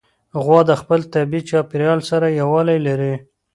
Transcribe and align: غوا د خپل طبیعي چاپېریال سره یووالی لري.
غوا 0.43 0.59
د 0.69 0.71
خپل 0.81 0.99
طبیعي 1.13 1.41
چاپېریال 1.49 1.99
سره 2.09 2.27
یووالی 2.39 2.77
لري. 2.87 3.15